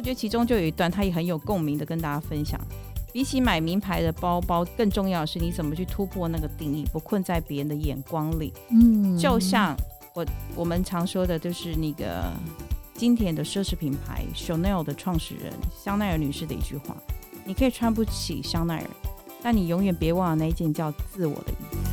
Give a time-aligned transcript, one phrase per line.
[0.00, 2.58] 我觉得其中就有一段，他也很有共鸣的跟大家分享。
[3.12, 8.50] 比起买名牌的包包，更重要的是你怎么去突破那个定义，不困在别人的眼光里。
[8.70, 9.76] 嗯，就像
[10.14, 10.24] 我
[10.56, 12.32] 我们常说的，就是那个
[12.94, 15.52] 经典的奢侈品牌 Chanel 的创始人
[15.84, 16.96] 香奈儿女士的一句话：
[17.44, 18.86] 你可以穿不起香奈儿，
[19.42, 21.89] 但你永远别忘了那一件叫自我的衣服。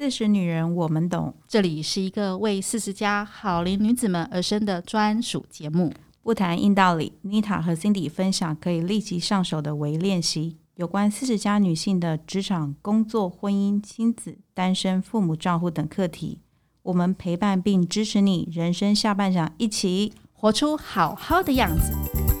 [0.00, 1.34] 四十女人，我们懂。
[1.48, 5.92] 这里是一个为四十加好龄女子们而生的专属节目。
[6.22, 16.38] 不谈硬道理，Nita 和 Cindy 分享可以立即上手的微练习，有关四十加女性的职场、工作、婚姻、亲子、单身、父母照顾等课题。
[16.84, 22.37] 我们陪伴并支持你，人生下半场，一起活出好好的样子。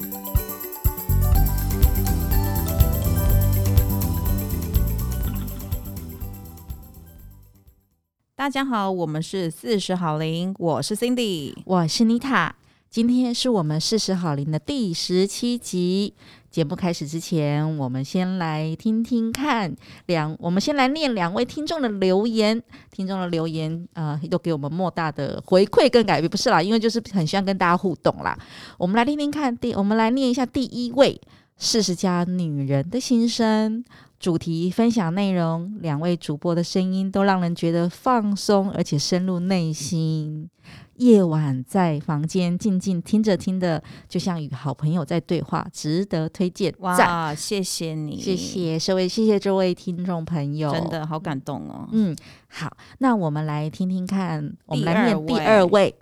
[8.38, 12.54] 大家好，我们是四十好龄，我是 Cindy，我是妮塔。
[12.88, 16.14] 今天是我们四十好龄的第十七集。
[16.48, 19.74] 节目开始之前，我们先来听听看
[20.06, 22.62] 两，我们先来念两位听众的留言。
[22.92, 28.38] 听众的留言，呃，都给我们莫大的回馈跟改变，不是啦，因为就是很希望跟大家互动啦。
[28.78, 31.20] 我们来听听看，第，我们来念一下第一位
[31.58, 33.84] 四十加女人的心声。
[34.18, 40.50] 主题分享内容，两位主播的声音都让人觉得放松，而且深入内心。
[40.96, 46.74] 夜晚在房间静静听着听着，就像与好朋友在对话，值得推荐。
[46.80, 51.88] 哇，谢谢你，谢谢这位，谢谢这位听众朋友，真的好感动哦。
[51.92, 52.16] 嗯，
[52.48, 55.94] 好，那我们来听听看，我们来念第二位，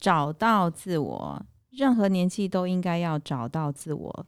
[0.00, 4.26] 找到自我，任何年纪都应该要找到自我。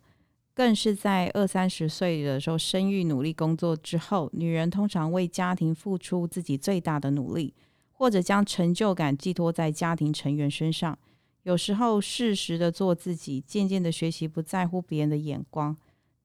[0.54, 7.54] 更是在二三十岁的时候，生育、努力工作之后，女人通常为家庭付出自己最大的努力，
[7.92, 10.98] 或者将成就感寄托在家庭成员身上。
[11.44, 15.76] 有时候，适时的做自己，渐渐的学习不在乎别人的眼光，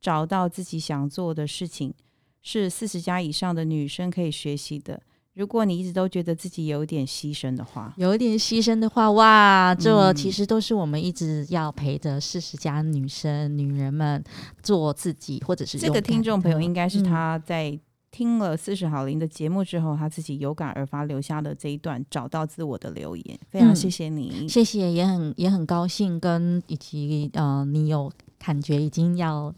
[0.01, 1.94] 找到自己想做的事情，
[2.41, 5.01] 是四十加以上的女生可以学习的。
[5.38, 14.24] 如果你一直都觉得自己有点牺牲的话，有一点牺牲的话，哇，这其实都是我们一直要陪着四十加女生、女人们
[14.64, 29.53] 做自己，或者是这个听众朋友应该是他在听了四十好林的节目之后，嗯、他自己有感而发留下的这一段找到自我的留言，非常谢谢你，嗯、谢谢，也很也很高兴跟以及呃，你有感觉已经要。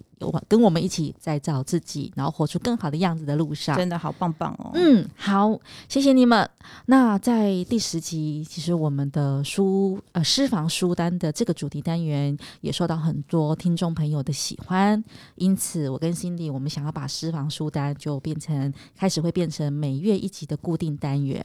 [0.50, 4.70] 跟我们一起在找自己，然后活出更好的样子的路上，真的好棒棒哦！
[4.74, 5.58] 嗯，好，
[5.88, 6.50] 谢谢你们。
[6.88, 15.02] 那在第十集，其实我们的书呃私房书单的这个主题单元也受到很多听众朋友的喜欢，
[15.36, 21.42] 因此我跟 Cindy 我们想要把私房书单就变成开始会变成每月一集的固定单元。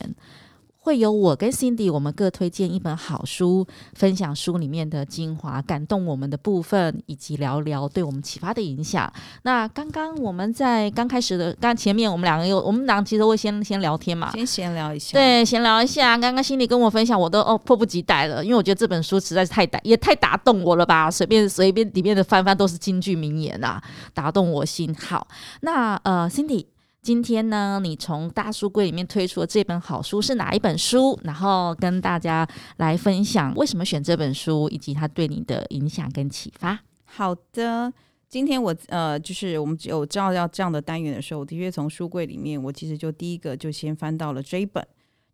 [0.84, 9.10] 会有我跟 Cindy，我们各推荐一本好书，分享书里面的精华、感动我们的部分，以及聊聊对我们启发的影响。
[9.44, 15.14] 那刚刚我们在刚开始的刚前面，我们两个有我们两个其实会先先聊天嘛，先闲聊一下。
[15.18, 16.18] 对，闲聊一下。
[16.18, 24.94] 刚刚 Cindy 跟我分享，我都哦迫不及待了，因为我觉得这本书实在是太打也太打动我了吧，随便随便里面的翻翻都是金句名言啊，打动我心。
[24.94, 25.26] 好，
[25.62, 26.66] 那呃 Cindy。
[27.04, 31.20] 今天呢，你从大书柜里面推出的这本好书是哪一本书？
[31.22, 32.48] 然后跟大家
[32.78, 36.80] 来分享为什么选这本书，以及它对你的影响跟启发。
[37.04, 37.92] 好的，
[38.26, 44.82] 今天我呃，就是我们有知道要这样的单元的时候，我的确从书柜里面，我其实就第一个就先翻到了这一本，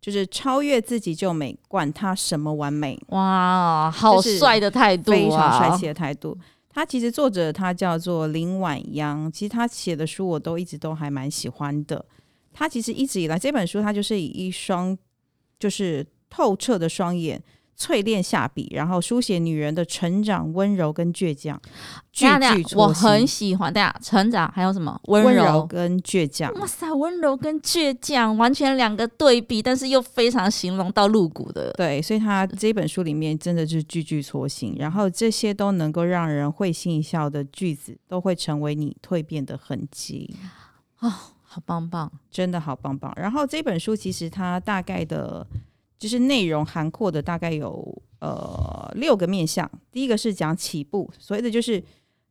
[0.01, 3.01] 就是超越自己就美，管他什么完美。
[3.11, 6.37] 哇，好帅的态度啊，非常帅气的态度。
[6.73, 12.05] 他其实作者他叫做林婉央，其实他写的书我都一直都还蛮喜欢的。
[12.53, 14.97] 他其实一直以来这本书，他就是以一双
[15.59, 17.43] 就是透彻的双眼。
[17.79, 21.59] 淬炼下笔，然后书写女人的成长、温柔跟倔强，
[22.13, 22.79] 句句戳心。
[22.79, 23.73] 我很喜欢。
[23.73, 25.01] 大家，成长还有什么？
[25.05, 26.53] 温柔，温柔跟倔强。
[26.55, 31.73] 哇塞，温柔跟倔强完全两个对比，但是又非常形容到露骨的。
[31.73, 40.37] 对，所以他 这本书里面真的是句句戳心，然后这些都能够让人会心一笑的句子，都会成为你蜕变的痕迹。
[40.99, 41.11] 哦，
[41.43, 43.11] 好棒棒，真的好棒棒。
[43.17, 45.47] 然后这本书其实它大概的。
[46.01, 49.71] 就是内容涵括的大概有呃六个面向。
[49.93, 51.81] 第一个是讲起步，所谓的就是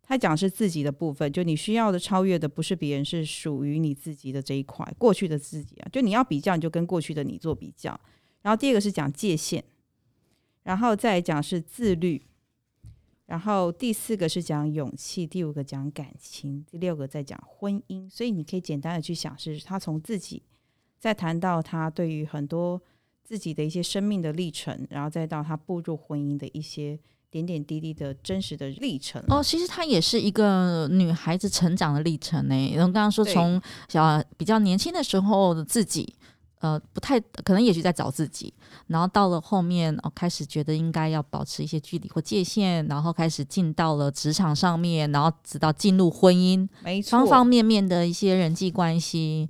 [0.02, 7.98] 他讲是自己的部分，就你需要的超越的不是别人，是属于你自己的这一块，过去的自己啊，就你要比较，你就跟过去的你做比较。
[8.42, 9.62] 然后第二个是讲界限，
[10.64, 12.20] 然后再讲是自律，
[13.28, 18.10] 然后第四个是讲勇气，第五个讲感情，第六个再讲婚姻。
[18.10, 20.42] 所以你可以简单的去想，是他从自己
[20.98, 22.82] 再谈到他对于很多。
[23.30, 26.98] 自己的一些生命的历程，然后再到他步入婚姻的一些
[27.30, 29.24] 点点滴滴的真实的历程。
[29.28, 32.72] 哦，其实她也是一个女孩子成长的历程呢。
[32.74, 36.16] 然后刚刚说从小比较年轻的时候的自己。
[36.62, 38.54] 呃，不太可能，也许在找自己，
[38.88, 49.50] 然后到了后面哦，开始觉得应该要保持一些距离或界限，然后开始进到了职场上面，然后直到进入婚姻，没错，方方面面的一些人际关系。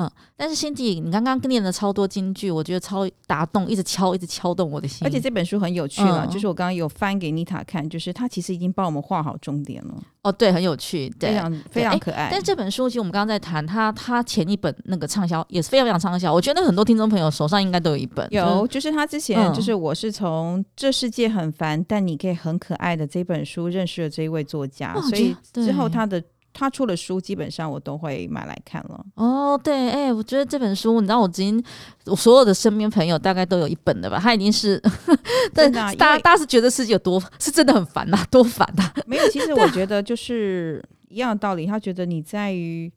[0.00, 5.04] 嗯，但是 Cindy，你刚刚念了超多金句，我觉得超打动，一直敲，一直敲动我的心。
[5.04, 9.94] 而且这本书很有趣了，嗯、就是我刚刚有翻给妮塔看，就是他其实已经帮我们画好重点了。
[10.22, 12.28] 哦，对，很有趣，对，非常非常可爱。
[12.30, 18.24] 但是这本书其实我们刚刚在谈，他他前一本那个畅销也是非常非常畅销，我觉得很多听众朋友手上应该都有一本。
[18.30, 26.22] 有，就是他之前就是我是从这世界很烦，但你可以很可爱的这本书认识了这一位作家，哦、所以之后他的。
[26.52, 29.04] 他出的书基本上我都会买来看了。
[29.14, 31.62] 哦，对，哎、欸，我觉得这本书，你知道，我已经
[32.06, 34.18] 我所有的身边朋友大概都有一本的吧？
[34.18, 34.80] 他已经是，
[35.54, 38.94] 对，大家大家是觉得世界有多是真的很烦呐、啊，多烦呐、啊。
[39.06, 41.66] 没有，其实我觉得就是一样的道理。
[41.66, 42.92] 他觉得你在于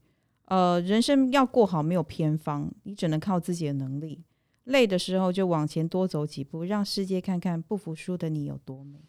[0.45, 4.21] 呃人生要过好，没有偏方，你只能靠自己的能力。
[4.65, 8.99] 累的时候就往前多走几步，让世界看看不服输的你有多美。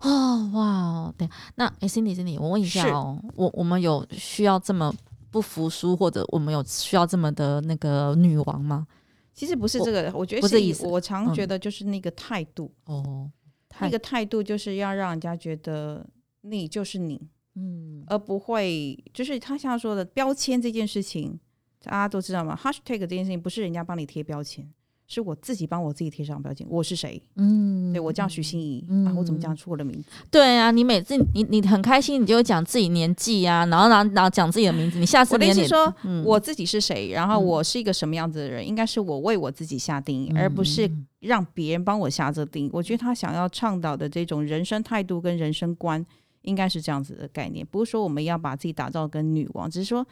[0.00, 4.92] 哦，哇，对，那哎，Cindy，Cindy，我问一下哦，我我们有需要这么
[5.30, 8.86] 不服输，或者我们有需要这么的那个女王吗？
[9.34, 10.84] 其实不是这个，我，我觉得不是意思。
[10.86, 13.30] 我常觉得就是那个态度哦，
[13.78, 16.04] 那个态度就是要让人家觉得
[16.40, 21.38] 你就是你，嗯，而不会就是他像说的标签这件事情，
[21.84, 24.68] 大家都知道吗？Hashtag 这件事情不是人家帮你贴标签。
[25.08, 27.20] 是我自己帮我自己贴上标签，我是谁？
[27.36, 30.04] 嗯，对，我叫徐心怡，嗯、啊，我怎么讲出我的名字？
[30.30, 34.98] 对啊，你每次你你很开心，你就讲自己年纪啊，然后然后然后讲自己的名字。
[34.98, 40.90] 你下次我的意思说，嗯、我自己是谁，然后我是一个什么样子的人，嗯、应该是我为我自己下定义，嗯、而不是
[41.20, 42.70] 让别人帮我下这个定义。
[42.70, 46.04] 我觉得他想要倡导的这种人生态度跟人生观，
[46.42, 50.06] 应该是这样子的概念，不是说我们要把自己打造跟女王，只是说。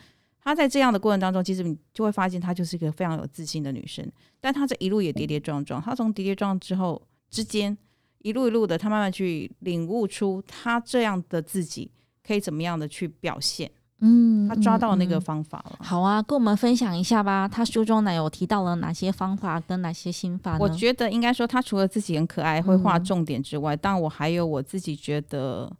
[0.46, 4.08] 她在这样的过程当中，其实你就会发现，她就是一个非常有自信的女生。
[4.40, 7.76] 但她这一路也跌跌撞撞，她从跌跌撞撞之后之间，
[8.19, 11.90] 一路一路的，她慢慢去领悟出她这样的自己
[12.25, 13.69] 可以怎么样的去表现。
[13.98, 15.78] 嗯，她抓到那个方法了。
[15.81, 17.48] 好啊，跟我们分享一下吧。
[17.48, 20.58] 她书中呢有提到了哪些方法跟哪些心法呢？
[20.60, 25.76] 我觉得应该说，她除了自己很可爱，会画重点之外，但我还有我自己觉得，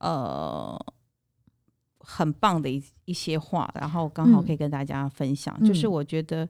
[0.00, 0.76] 呃。
[2.12, 5.56] 很棒的一一些话，然后刚好可以跟大家分享。
[5.60, 6.48] 嗯、就是我觉得，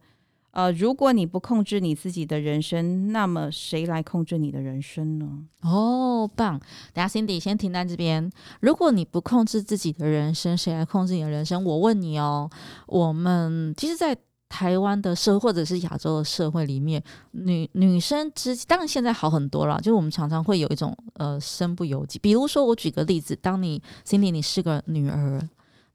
[0.52, 5.44] 呃，如果你不控制你自己的人生，那么谁来控制你的人生呢？
[5.62, 6.58] 哦，棒！
[6.94, 8.30] 等下，Cindy 先停在这边。
[8.60, 11.62] 如果你不控制自己的人生，谁来控制你的人生？
[11.62, 12.50] 我问你哦，
[12.86, 14.16] 我们其实，在。
[14.50, 22.19] 台湾的社会或者是亚洲的社会里面，女女生之当然现在好很多了，就是我们常常会有一种呃身不由己。
[22.19, 25.41] 比如说，我举个例子，当你 Cindy 你是个女儿，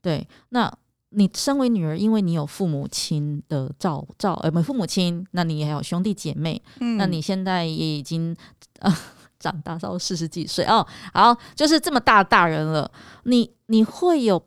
[0.00, 0.72] 对，那
[1.10, 8.34] 你身为女儿，因为你有父母亲的照照，呃，没父母亲，那你也还有兄弟姐妹，嗯，那你现在也已经
[8.80, 8.92] 呃
[9.38, 12.90] 长大到四十几岁哦，好，就是这么大大人了，
[13.24, 14.42] 你你会有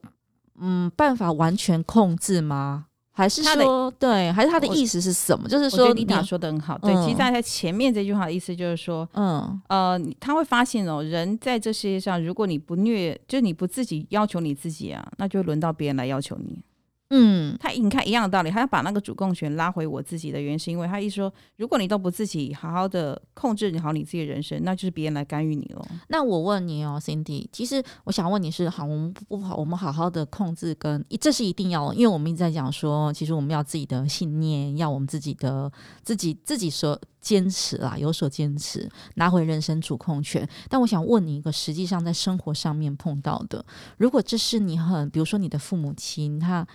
[0.60, 2.88] 嗯办法完全控制吗？
[3.20, 5.50] 还是说对，还是他的意思是什么？
[5.50, 6.80] 就是说，妮塔说的很好。
[6.84, 16.64] 嗯、对，其实在他前面这句话的意思就是说，嗯呃，他会发现哦，人在这世界上，如果你不虐，就你不自己要求你自己啊，那就轮到别人来要求你。
[17.12, 25.84] 嗯，他你看一样的道理，他要把那个主控权拉回我自己的原因，是因为他一说，如果你都不自己好好的控制好你自己的人生，那就是别人来干预你了。
[26.10, 35.72] 那我问你哦，Cindy，其实我想问你是好，我们不好，我们好好的控制跟这是一定要，因为我们一直在讲说，其实我们要自己的信念，要我们自己的
[36.04, 40.48] 自己自己所坚持啦，有所坚持，拿回人生主控权。
[40.70, 43.66] 但我想问你一个，实际上在生活上面碰到的，
[43.98, 46.68] 如果这是你很，比如说你的父母亲，他。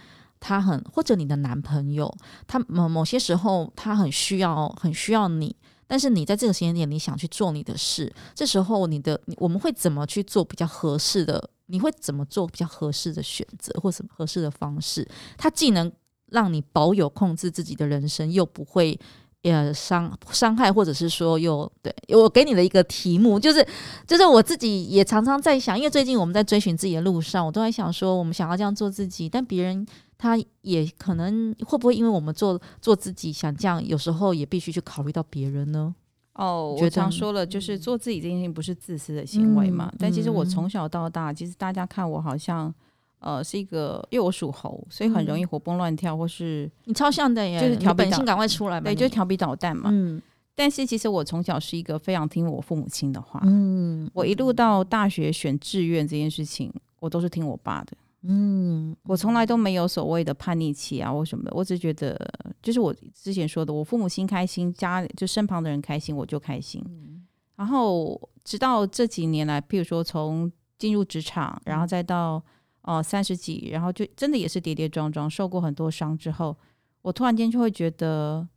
[0.47, 2.15] 他很，或者你的男朋友，
[2.47, 11.49] 他某某些时候他很需要，很需要你，但是你在这个时间点你想去做你的事，这时候你的我们会怎么去做比较合适的？
[11.69, 15.09] 你会怎么做比较合适的选择，或什么合适的方式？
[15.39, 15.91] 他既能
[16.27, 19.01] 让你保有控制自己的人生，又不会
[19.45, 23.67] 呃伤伤害，或者是说又对我给你的一个题目，就是
[24.07, 29.87] 就是我自己也常常在想，因为最近我们在追寻自己的路上，我都在想说，我们想要这样做自己，但别人。
[30.17, 35.95] 他也可能会不会因为我们做做自己想这样，有时候也必须去考虑到别人呢？
[36.35, 39.89] 哦，我常说了，就是做自己这件事情不是自私的行为嘛。
[39.93, 42.75] 嗯、但其实我从小到大，嗯、其实大家看我好像
[43.21, 49.91] 呃是一个，因为我属猴，所以很容易活蹦乱跳，或是你超像的耶，就是调皮，本性赶快出来嘛，对，就是调皮捣蛋嘛。
[49.93, 50.21] 嗯，
[50.57, 53.41] 但是其实我从小是一个非常听我父母亲的话。
[53.45, 57.97] 嗯，我一路到大学选志愿这件事情，我都是听我爸的。
[58.27, 61.53] 嗯，我从来都没有所谓的叛逆期啊，或什么的。
[61.55, 62.19] 我只觉得，
[62.63, 66.83] 就是我之前说的，我父母心开心，家就身旁的人开心，我就开心。
[66.87, 67.27] 嗯、
[67.57, 72.43] 然后直到这几年来，譬如说从进入职场，然后再到
[72.83, 76.57] 哦三十几，然后就真的也是跌跌撞撞，受过很多伤之后，
[77.03, 78.49] 我突然间就会觉得。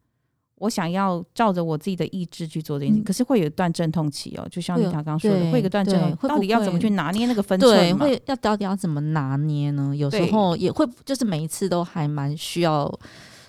[0.59, 7.77] 我想要照着我自己的意志去做这件事，嗯、可是会有一段阵痛期哦，就像你刚刚说的，会有一段阵痛，到底要怎么去拿捏那个分寸？
[7.77, 9.95] 对，会要到底要怎么拿捏呢？
[9.95, 12.91] 有时候也会，就是每一次都还蛮需要，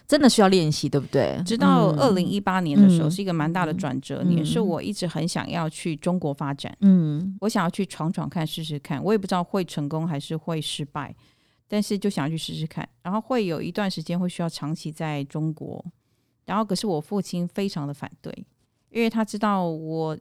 [0.06, 1.40] 真的需要练习，对不对？
[1.46, 11.14] 直到二零一八年的时候，是一个蛮大的转折年，嗯、是我一直很想要去中国发展，嗯，我想要去闯闯看，试试看，我也不知道会成功还是会失败，
[11.66, 15.82] 但是就想要去试试看，然后会有一段时间会需要长期在中国。
[16.48, 18.32] 然后，可是我父亲非常的反对，
[18.88, 20.16] 因为他知道我，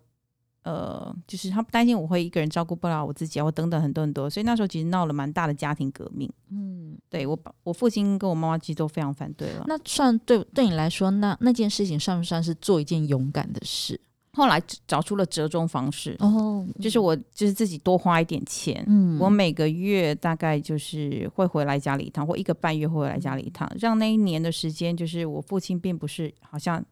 [0.63, 6.29] 呃，就是他担心我会一个人照顾不了我自己，我等等很多很多，所以那时候其实闹了蛮大的家庭革命。
[6.51, 9.63] 嗯，对我，我父亲跟我妈妈其实都非常反对了。
[9.67, 13.99] 那算对对你来说，那那件事情算不算是做一件勇敢的事？
[14.37, 26.85] 后来找出了折中方式哦，就是我就是自己多花一点钱，嗯，我每个月大概就是会回来家里一趟，或一个半月会回来家里一趟，让那一年的时间，就是我父亲并不是好像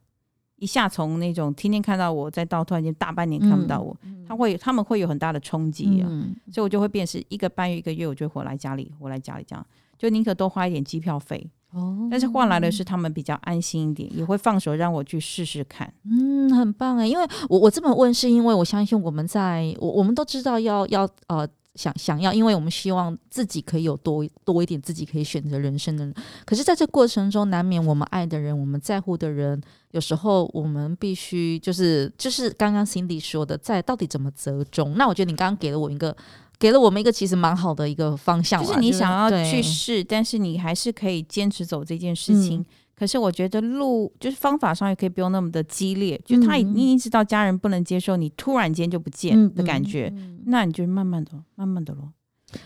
[0.55, 9.63] 一下从那种天天看到我，再到突然间大半年看不到我，嗯、他会他们会有很大的冲击啊，嗯、所以我就会变是一个半月一个月，我就回来家里，回来家里这样，
[9.99, 11.47] 就宁可多花一点机票费。
[11.75, 15.93] 哦，但是换来的是他们比较安心一点，也会放手让我去试试看。
[16.05, 26.09] 嗯，很棒哎，因为我我这么问是因为我相信我们在我我们都知道要要呃想想要，因为我们希望自己可以有多多一点自己可以选择人生的。
[26.45, 34.95] 可是在这过程中，难免我们爱的人，我们在乎的人，有时候我们必须就是就是刚刚 Cindy 说的，在到底怎么折中？
[34.95, 36.15] 那我觉得你刚刚给了我一个。
[36.57, 42.59] 给了我们一个其实蛮好的一个方向，就是你想要去试，但是你还是可以坚持走这件事情。
[42.59, 50.13] 嗯、可是我觉得路就是方法上也可以不用那么的激烈，嗯、就他已经知道家人不能接受你突然间就不见的感觉，
[50.45, 52.11] 那你就慢慢的、慢慢的咯。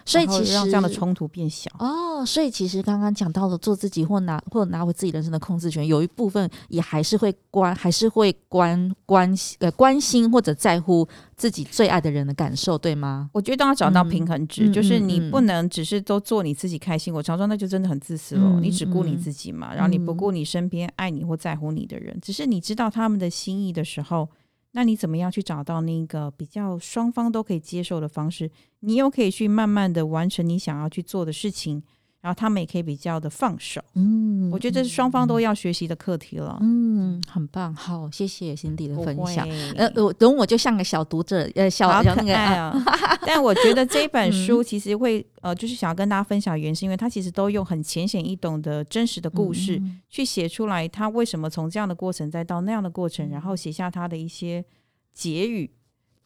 [0.05, 2.23] 所以其实让这样的冲突变小哦。
[2.25, 13.29] 所以其实刚刚讲到了做自己或拿或拿回自己人生的控制权，有一部分也还是会关，还是会关关心呃关心或者在乎自己最爱的人的感受，对吗？
[13.33, 17.13] 我觉得要找到平衡值，嗯、就是你不能只是都做你自己开心。
[17.13, 22.15] 嗯、我常说那就真的很自私了，嗯、你只顾你自己嘛，嗯、然后你不顾你身边爱你或在乎你的人。
[22.21, 24.29] 只是你知道他们的心意的时候。
[24.71, 28.51] 那你怎么样去找到那个比较双方都可以接受的方式？
[28.81, 31.83] 你又可以去慢慢的完成你想要去做的事情。
[32.21, 39.47] 然后他们也可以比较的放手，嗯，我觉得这是双方都要学习的课题了，嗯，很棒，好，谢谢 Cindy 的分享，
[39.77, 42.75] 呃，我等我就像个小读者，呃，小好可爱啊，
[43.25, 54.65] 但我觉得这本书其实会，呃，就是想要跟大家分享，原因是因为他其实都用很浅显易懂的真实的故事去写出来，他为什么从这样的过程再到那样的过程，然后写下他的一些
[55.13, 55.71] 结语。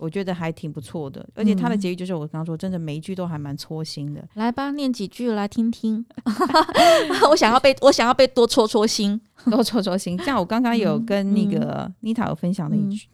[0.04, 4.20] 我觉得还挺不错的，而且他的结局就是我刚刚说，真的每一句都还蛮戳心的。
[4.20, 6.06] 嗯、来吧，念几句来听听。
[7.32, 10.22] 我想要被我想要被多戳戳心，多戳戳心。
[10.24, 13.08] 像我刚刚有跟那个妮塔有分享的一句，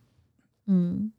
[0.66, 0.94] 嗯。
[0.94, 1.12] 嗯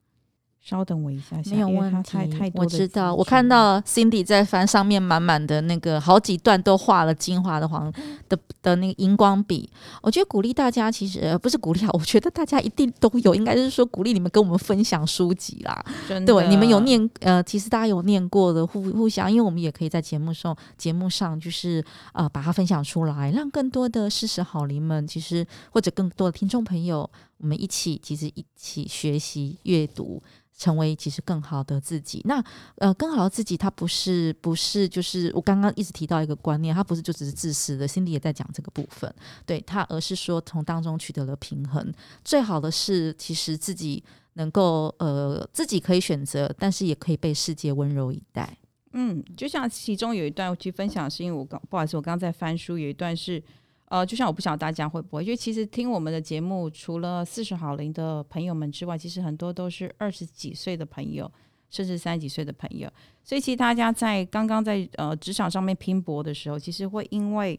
[0.62, 2.19] 稍等我一下下，没有问题。
[2.55, 7.90] 我知道，我看到 Cindy 在翻上面满满的那个好几段都画了精华的黄
[8.29, 9.69] 的的那个荧光笔。
[10.02, 15.83] 我觉得鼓励大家，其实呃不是鼓励啊，我觉得大家一定都有，应该是说鼓励你们跟我们分享书籍啦。
[16.07, 30.23] 真的，对，你们有念呃，其实大家有念过的互互相，因为我们也可以在节目上节目上就是呃把它分享出来，让更多的事实好邻们，其实或者更多的听众朋友，我们一起其实一起学习阅读。
[30.61, 32.20] 成为其实更好的自己。
[32.26, 32.44] 那
[32.76, 37.88] 呃，更好的自己，他不是不是就是我刚刚一直提到一个观念，他不是就只是自私的。
[37.88, 39.11] 心里也在讲这个部分，
[39.47, 41.90] 对他，而是说从当中取得了平衡。
[42.23, 44.04] 最好的是，其实自己
[44.35, 48.54] 能够呃，自己可以选择，但是也可以被世界温柔以待。
[48.92, 53.42] 嗯，就像其中有一段我去分享，是因为我刚不好意思，我刚刚在翻书，有一段是。
[53.90, 61.28] 呃，就像我不晓得大家会不会，因为其实听我们的节目，除了四十好龄的朋友们之外，其实很多都是二十几岁的朋友，
[61.70, 62.88] 甚至三十几岁的朋友。
[63.25, 67.59] 所以其实大家在刚刚在呃职场上面拼搏的时候，其实会因为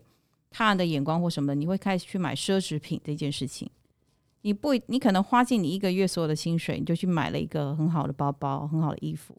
[0.49, 3.69] 他人的眼光或什么，你会开始去买奢侈品这件事情。
[4.43, 9.35] 你不，你可能花尽你一个月所有的薪水，你就去买了一个很好的包包、很好的衣服，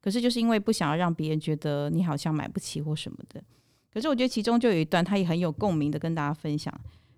[0.00, 3.42] 可是就是因为不想要让别人觉得你好像买不起或什么的。
[3.92, 6.72] 可是我觉得其中就有一段，他也很有共鸣的跟大家分享。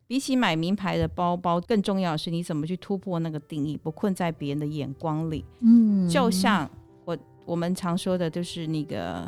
[0.06, 5.44] 比起买名牌的包包，更重要的是你怎么去突破那个定义，不困在别人的眼光里。
[5.60, 6.68] 嗯，就像
[7.04, 9.26] 我我们常说的，就是那个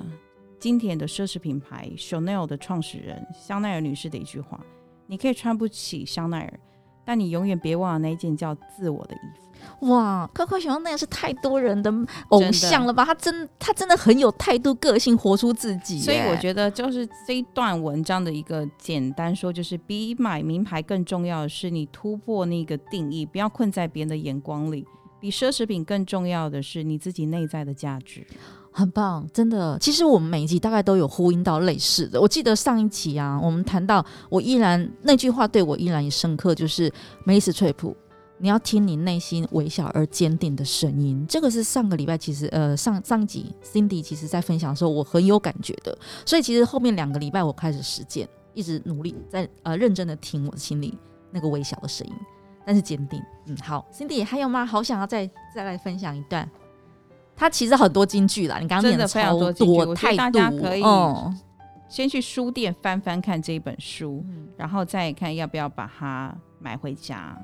[0.59, 4.61] 经典的奢侈品牌 Chanel 的创始人香奈儿女士的一句话：
[5.07, 6.61] 你可以穿不起香奈儿，
[7.05, 9.44] 但你永远别忘了那一件叫自我的衣服。
[9.81, 11.93] 哇，快快熊那也是太多人的
[12.29, 13.05] 偶像了吧？
[13.05, 16.01] 他真他真的很有态度、个性，活出自己。
[16.01, 24.87] 所以我觉得，就是这一段文章的一个简单说，就是比买名牌更重要的是你突破那个定义，不要困在别人的眼光里。
[25.21, 28.27] 比奢侈品更重要的是你自己内在的价值。
[28.71, 29.79] 很棒，真的。
[29.79, 32.21] 其实我们每一集大概都有呼应到类似的。
[32.21, 36.93] 我记得上一集啊，我们谈到我依然那句话对我依然也深刻，就是
[37.25, 37.97] 梅丽史翠普。
[38.45, 45.97] 你要听你内心微小而坚定的声音，这个是上个礼拜其实呃上上集 Cindy 其实在分享的时候我很有感觉的，
[46.27, 50.93] 所以其实后面两个礼拜我开始实践，一直努力在呃认真的听我心里
[51.31, 52.13] 那个微小的声音，
[52.67, 53.19] 但是坚定。
[53.47, 54.67] 嗯，好，Cindy 还有吗？
[54.67, 56.47] 好想要再再来分享一段，
[57.35, 60.83] 他其实很多金句啦，你刚刚念的非常多金句，我觉得大家可以
[61.89, 67.35] 先去书店翻翻看这一本书，嗯、然后再看要不要把它买回家。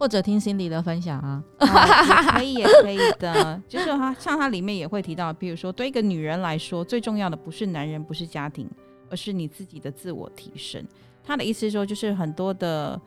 [0.00, 3.60] 或者听 Cindy 的分享啊，啊， 可以，也可以的。
[3.68, 8.66] 就是他像他里面也会提到，比如说对一个女人来说，最重要的不是男人，不是家庭，
[9.10, 10.82] 而是你自己的自我提升。
[11.22, 12.98] 他的意思是说，就是很多的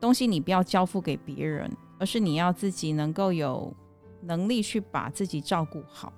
[0.00, 3.72] 东西你不要交付给别人，而是你要自己能够有
[4.22, 6.12] 能力去把自己照顾好。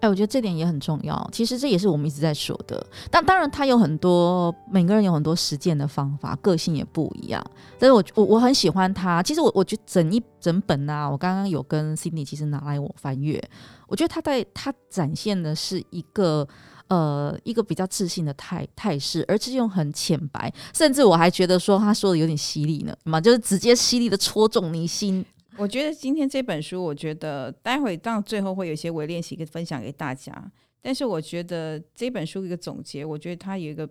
[0.00, 1.28] 哎，我觉得这点也很重要。
[1.32, 2.86] 其实这也是我们一直在说的。
[3.10, 7.42] 但当然，他有很多每个人有很多实践的方法，个性也不一样。
[7.78, 9.22] 但是我我我很喜欢他。
[9.22, 13.42] 其实我我觉得整一整本啊，我刚刚有跟 Cindy 其实拿来我翻阅，
[13.88, 16.46] 我觉得他在他展现的是一个
[16.88, 25.24] 呃一个比较自信的态态势，而且用很浅白，甚至我还觉得说他说的有点犀利呢，嘛，就是直接犀利的戳中你心。
[25.58, 30.52] 我觉得今天这本书，我觉得待会到最后会有一些微练习可以分享给大家。
[30.82, 33.88] 但是我觉得这本书一个总结，我觉得它有一个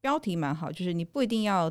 [0.00, 1.70] 标题蛮好，就是你不一定要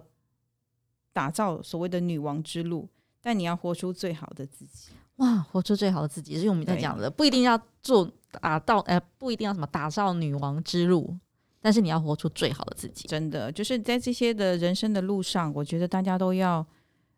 [1.14, 2.88] 打造所谓的女王之路，
[3.22, 4.92] 但你要活出最好的自己。
[5.16, 11.18] 哇，活出最好的自己，是我们在讲的，不一定要做打造，呃，不一定要什么打造女王之路，
[11.62, 13.08] 但是你要活出最好的自己。
[13.08, 16.66] 真的，就是在这些的人生的路上，我觉得大家都要，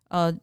[0.08, 0.34] 呃。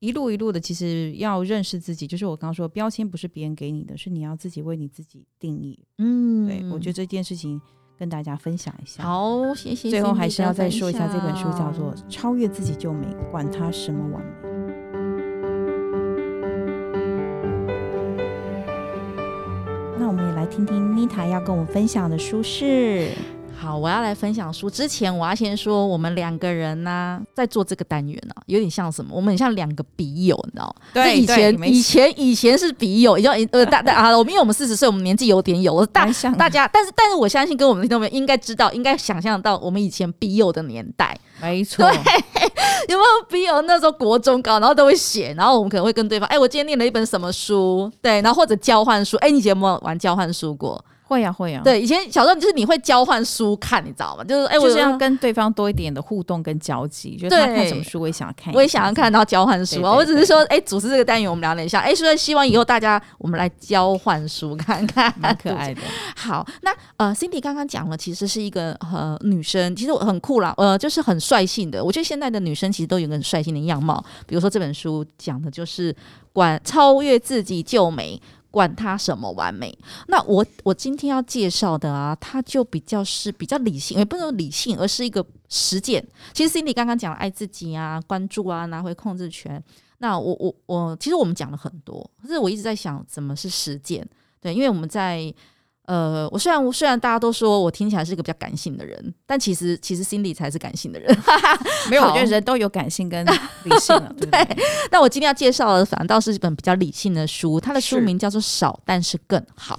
[0.00, 5.78] 一路一路的，其实要认识自己，就是我刚刚说，标签不是别人给你的，是你要自己为你自己定义。
[5.98, 7.60] 嗯，对，我觉得这件事情
[7.98, 9.04] 跟大家分享一下。
[9.04, 9.90] 好，谢谢。
[9.90, 14.32] 最后还是要再说一下，这本书叫做《超越自己就美》，管它什么完美。
[19.98, 23.10] 那我们也来听听妮塔要跟我们分享的书是。
[23.60, 29.14] 好，我要来分享书之前，我要先说，我们两个人呢、啊，在做这个单元呢、啊，有点像什么？
[29.14, 30.74] 我们很像两个笔友，你知道吗？
[30.94, 36.06] 对，以前以前以前是笔友，也叫呃大大啊，我们因为我们四十岁，我们年纪有点有了大
[36.38, 41.84] 大家，但是但是我相信跟我们听众们应该知道，应该想象到我们以前笔友的年代，没错，
[42.88, 50.82] 有没有笔友那时候国中高，然后都会写，然后我们可能会跟对方，哎，我今天念了一本什么书，对，然后或者交换书，哎，你以前有没有玩交换书过？
[51.10, 54.22] 会呀、啊、会呀、啊，对，以前小时候就是你会交换书看，你知道吗？
[54.22, 59.74] 就是哎，我就是要跟对方多一点的互动跟交集，就是他看什么书，我也想要看，我也想要看，然后交换书。
[59.76, 65.80] 对对对，我只是说，哎，组织这个单元，我们聊了一下，哎，所以希望以后大家我们来交换书看看，蛮可爱的。
[66.14, 71.84] 好，那呃，Cindy 刚刚讲了，其实是一个呃女生，其实我很酷啦，呃，就是很率性的。
[71.84, 75.92] 我觉得现在的女生其实都有个很率性的样貌，比如说这本书讲的就是
[76.32, 78.20] 管超越自己救美。
[78.50, 79.76] 管他什么完美，
[80.08, 86.04] 那我我今天要介绍的啊，它就比较是比较理性，也不能说理性，而是一个实践。
[86.32, 89.62] 其实 Cindy 刚刚讲了爱自己啊，关注啊，拿回控制权。
[89.98, 94.06] 那我我我，其实我们讲了很多，可是我一直在想，怎么是实践？
[94.40, 95.32] 对，因为我们在。
[95.90, 101.18] 呃，我虽然我虽然大家都说我听起来是一个比较感性的人，但其实其实 Cindy 才是感性的人。
[101.90, 104.14] 没有，我觉得人都有感性跟理性了。
[104.16, 104.56] 对，对，
[104.92, 109.76] 那我今天要介绍的反倒是一本比较理性的书，它的书名叫做《少但是更好》。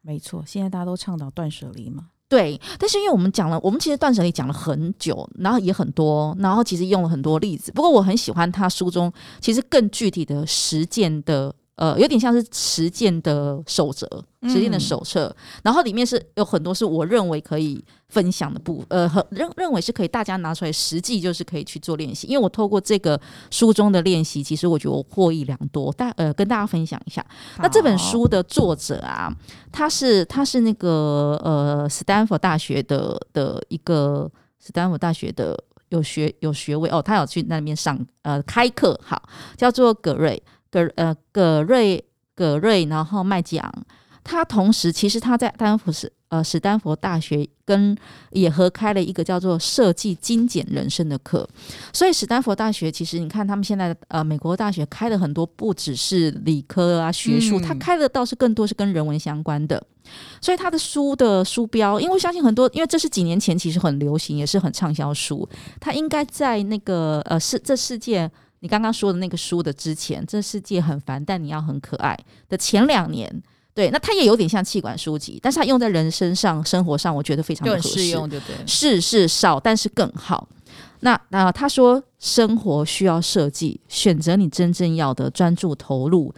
[0.00, 2.04] 没错，现在大家都倡导断舍离嘛。
[2.26, 7.70] 对，但是因为我们讲了，我们其实断舍离讲了很久，然后也很多，然后其实用了很多例子。
[7.72, 11.54] 不过我很喜欢他书中其实更具体的实践的。
[11.76, 14.06] 呃，有点像是实践的守则，
[14.42, 22.26] 实践的手册，嗯、然后里面是有很多是我认为可以分享的部，呃，很认认为是可以大家拿出来实际就是可以去做练习。
[22.26, 23.18] 因为我透过这个
[23.50, 27.24] 书中的练习，其实我觉得我获益良多，大呃跟大家分享一下。
[27.58, 29.34] 那这本书的作者啊，
[29.72, 35.58] 他是他是那个呃斯坦福大学的的一个斯坦福大学的。
[35.90, 39.20] 有学有学位哦，他有去那边上呃开课，好，
[39.56, 42.04] 叫做葛瑞葛呃葛瑞
[42.34, 43.72] 葛瑞，然后麦基昂。
[44.22, 47.96] 他同时，其实他在丹佛是呃史丹佛大学跟
[48.30, 51.48] 也合开了一个叫做设计精简人生的课，
[51.90, 59.82] 所以史丹佛大学其实你看他们现在的呃美国大学开了很多不只是理科啊学术，他、嗯、开的倒是更多是跟人文相关的，
[60.40, 65.48] 所以他的书的书标，因为我相信很多，因为这是几年前其实很流行，也是很畅销书，
[65.80, 68.30] 他应该在那个呃世这世界
[68.60, 72.16] 你刚刚说的那个书的之前，这世界很烦，但你要很可爱
[72.48, 73.42] 的前两年。
[73.72, 78.56] 对，那它也有点像气管书籍，但是它用在人身上、生活上，我觉得非常适，适用，对对？
[78.66, 80.48] 是是少，但是更好。
[81.00, 86.34] 那那他说，生活需要设计，选择你真正要的，专注投入，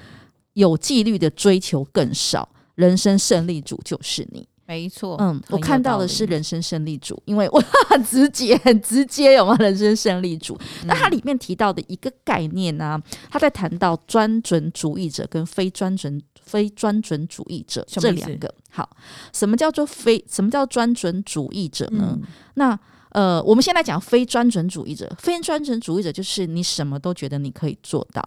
[0.53, 4.47] 有纪律的追求更少，人生胜利组就是你。
[4.66, 9.55] 没错，嗯，我看到的是人生胜利组，因为我 很直接，很直接，有吗？
[9.59, 10.59] 人生胜利组。
[10.87, 18.55] 那它里面提到的一个概念呢、啊，他在谈到专准主义者跟非专准、非专准主义者这两个。
[18.70, 18.88] 好，
[19.33, 20.25] 什么叫做非？
[20.31, 22.16] 什么叫专准主义者呢？
[22.18, 22.22] 嗯、
[22.55, 22.79] 那
[23.11, 25.14] 呃，我们先来讲非专准主义者。
[25.18, 28.27] 非专准主义者就是你什么都觉得你可以做到。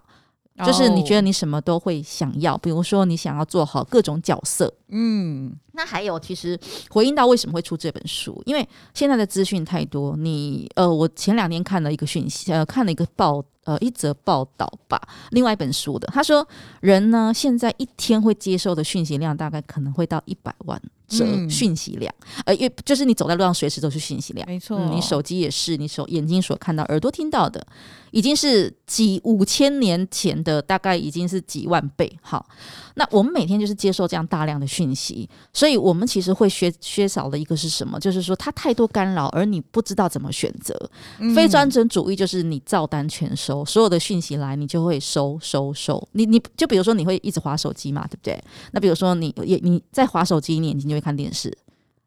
[0.63, 6.57] 就是你觉得你什么都会想要，比如说你想要做好各种角色，嗯，那还有其实
[6.89, 15.01] 回应到为什么会出这本书，因为现在的资讯太多，你呃，我前两天看了一个讯息，呃，看了一个报，呃，一则报道吧，
[15.31, 16.47] 另外一本书的，他说
[16.79, 20.81] 人呢现在一天会接受的讯息量大概可能会到一百万。
[21.07, 22.11] 这讯息量，
[22.45, 24.89] 呃，因为就是你走在路上，随时都是讯息量，没错。
[24.89, 27.63] 你手机也是，你手眼睛所看到，耳朵听到的，
[28.09, 32.11] 已经是几五千年前的，大概已经是几万倍。
[32.23, 32.47] 好，
[32.95, 37.99] 那我们每天就是接受这样大量的讯息，所以我们其实会缺缺少的一个是什么？
[37.99, 40.75] 就是说它太多干扰，而你不知道怎么选择。
[41.19, 46.05] 嗯、非专准主义就是你照单全收，所有的讯息来你就会收收收。
[46.13, 48.43] 你你就比如说你会一直划手机嘛，对不对？
[48.71, 51.55] 那比如说你也你在划手机，你眼睛就会看电视，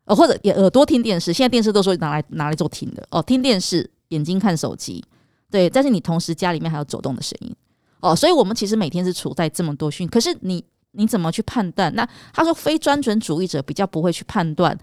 [0.05, 1.33] 呃，或者也耳朵听电视。
[1.33, 5.05] 现在电视都说拿来拿来做听的哦，听电视，眼睛看手机，
[5.51, 5.71] 对。
[5.71, 7.55] 但是你同时家里面还有走动的声音
[8.01, 10.09] 哦，所以我们其实每天是处在这么多讯。
[10.09, 11.95] 可是你你怎么去判断？
[11.95, 14.77] 那他说非专准主义者比较不会去判断，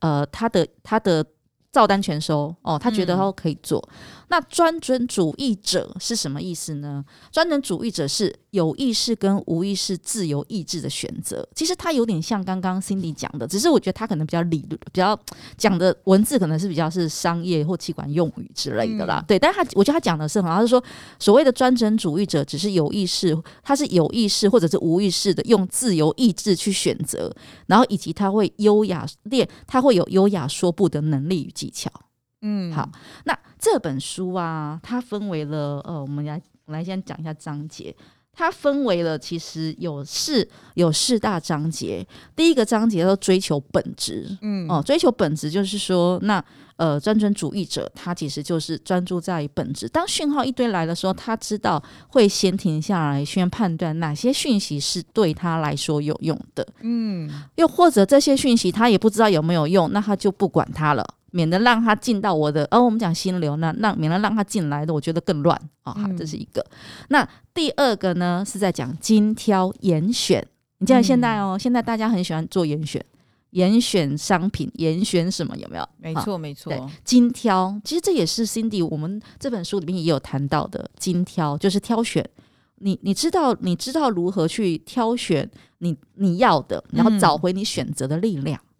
[0.00, 1.24] 呃，他的他的。
[1.74, 3.82] 照单全收哦，他觉得他可以做。
[3.90, 7.04] 嗯、那专准主义者是什么意思呢？
[7.32, 11.46] 专准主义者是有意识跟无意识自由意志的选择。
[11.52, 15.18] 其实他有点像刚刚 Cindy 讲的，只是我觉得他可能比较理论，比较
[15.56, 19.18] 讲的文字可能是比较是商业或气管用语之类的啦。
[19.18, 20.80] 嗯、对，但是他我觉得他讲的是很好，他是说
[21.18, 27.34] 所谓的专准主义者只是有意识，他是有意识或者是无意识的用自由意志去选择，
[27.66, 31.90] 然后以及他会优雅练，他会有优雅说不的能力与技巧，
[32.42, 32.86] 嗯，好，
[33.24, 37.94] 那这本书啊，它分为了呃，我们来我来先讲一下章节，
[38.32, 46.44] 它分为了其实有四有四大章节，第一个章节叫追求本质，嗯，哦，追求本质就是说，那
[46.76, 61.06] 呃，专准主义者他其实就是专注在本质，当讯号一堆来的时候，他知道会先停下来，先判断哪些讯息是对他来说有用的，嗯，又或者这些讯息他也不知道有没有用，那他就不管它了。
[61.34, 65.92] 免得让他进到我的，而、哦、我们讲心流呢，让免得让他进来的，我觉得更乱啊、哦。
[65.92, 66.60] 好，这是一个。
[66.60, 66.76] 嗯、
[67.08, 70.46] 那第二个呢，是在讲精挑严选。
[70.78, 73.04] 你像现在哦，嗯、现在大家很喜欢做严选，
[73.50, 75.56] 严选商品，严选什么？
[75.56, 75.88] 有没有？
[75.98, 76.72] 没错，没错。
[77.02, 80.88] 精挑，其实这也是 Cindy 我们这本书里面也有谈到的。
[81.00, 82.24] 精挑就是挑选，
[82.76, 88.56] 你你知道你知道如何去挑选你你要的，然后找回你选择的力量。
[88.56, 88.70] 嗯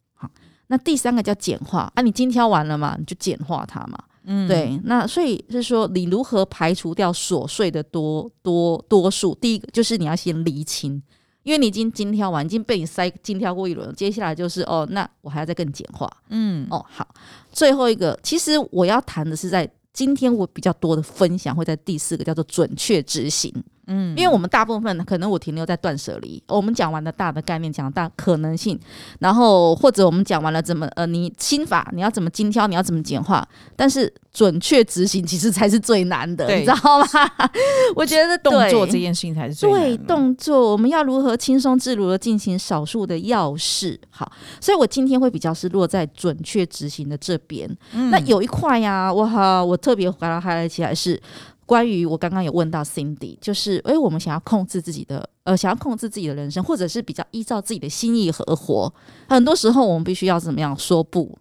[0.75, 3.97] 那第三个叫简化啊，你精挑完了嘛，你就简化它嘛。
[4.25, 4.77] 嗯，对。
[4.83, 9.33] 那所以是说，你如何排除掉琐碎的多多多数？
[9.37, 11.01] 第一个就是你要先厘清，
[11.45, 16.11] 因为你已经精挑完，已经被你筛精挑过一轮，接下来就是哦，那我还要再更简化。
[16.31, 17.07] 嗯，哦，好。
[17.53, 23.55] 最后一个，其实我要谈的是在今天我比较多的分享会在第四个叫做准确执行。
[23.87, 28.79] 嗯，因为我们大部分可能我停留在断舍离，我们讲完了大的概念，讲大可能性，
[29.19, 37.07] 然后或者我们讲完了怎么呃，你心法你要怎么精挑，你要怎么简化，但是准确执行其实才是最难的，你知道吗？
[37.95, 39.97] 我觉得动作这件事情才是最难的。
[39.97, 44.01] 对，动作，我们要如何轻松自如的进行少数的要事？
[44.11, 47.69] 好，所以我今天会比较是落在准确执行的这边。
[47.93, 51.21] 嗯、那有一块呀、啊，我好，我特别把它 highlight 起来是。
[51.67, 58.93] 关于我刚刚有问到 Cindy，就是诶，我们想要控制自己的，呃，想要控制自己的人生，或者是比较依照自己的心意而活。
[59.29, 61.39] 很多时候我们必须要怎么样说不？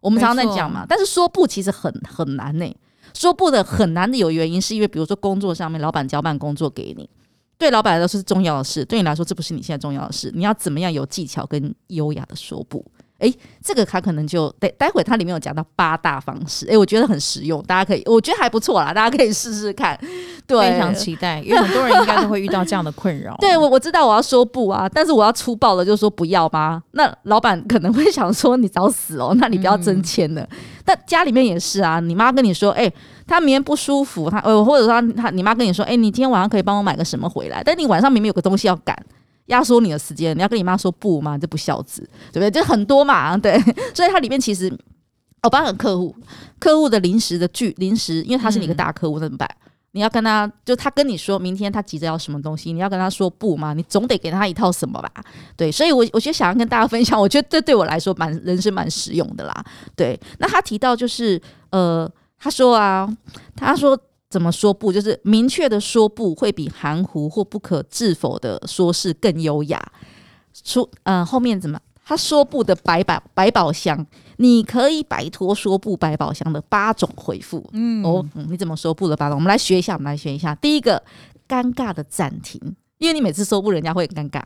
[0.00, 2.76] 我们常常在讲嘛，但是说不其实很很难呢。
[3.14, 7.08] 说不的很难的有原因，是因为比如说工作上面，老板交办工作给你，
[7.58, 12.84] 对老板来说是重要的事，对你来说这不是你现在重要的事，你要怎么样有技巧跟优雅的说不？
[13.22, 19.98] 诶，这个他可能就待待会它里面有讲到八大方式，诶，我觉得很实用，大家可以，我觉得还不错啦，大家可以试试看。
[20.46, 23.36] 对，非常期待，因为很多人应该都会遇到这样的困扰。
[23.40, 26.82] 对，我我知道我要说不啊，但是我要粗暴的就说不要吗？
[26.92, 30.46] 那老板可能会想说你找死哦，那你不要增签了。
[30.84, 32.92] 但家里面也是啊，你妈跟你说，诶，
[33.26, 37.62] 他明天不舒服，他呃，或者说他你妈跟你说，诶，你今天晚上可以帮我买个什么回来？
[37.64, 38.96] 但你晚上明明有个东西要赶。
[39.52, 41.36] 压缩你的时间，你要跟你妈说不吗？
[41.36, 42.00] 这不孝子，
[42.32, 42.50] 对不对？
[42.50, 43.56] 就很多嘛， 对。
[43.94, 44.72] 所以它里面其实，
[45.42, 46.16] 我帮个客户，
[46.58, 49.48] 客户的临时的剧，临时，因为他是你一个大客户，怎么办？
[49.92, 53.74] 你要跟他，就他跟你说明天他急着要什么东西，你要跟他说不吗？
[53.74, 55.10] 你总得给他一套什么吧？
[55.54, 55.70] 对。
[55.70, 59.64] 所以我我觉得想要跟大家分享，我觉得这对我来说蛮人生蛮实用的啦。
[59.94, 60.18] 对。
[60.38, 63.06] 那他提到就是，呃，他说啊，
[63.54, 63.98] 他说。
[64.32, 64.90] 怎么说不？
[64.90, 69.78] 就是明确的说不会比含糊或不可置否的说是更优雅。
[70.64, 71.78] 出，嗯、呃，后面怎么？
[72.02, 74.06] 他说不的百宝百宝箱，
[74.38, 77.62] 你可以摆脱说不百宝箱的八种回复。
[77.74, 79.36] 嗯，哦，嗯，你怎么说不的八种？
[79.36, 80.54] 我们来学一下，我们来学一下。
[80.54, 81.02] 第一个，
[81.46, 82.58] 尴尬的暂停，
[82.96, 84.42] 因为你每次说不，人家会很尴尬。